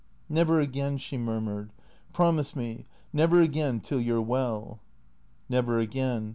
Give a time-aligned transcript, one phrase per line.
[0.29, 1.69] "Never again," she murmured."
[2.11, 4.79] Promise me, never again till you 're well.""
[5.57, 6.29] Never again."